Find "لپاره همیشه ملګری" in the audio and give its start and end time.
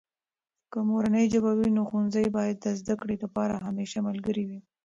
3.23-4.43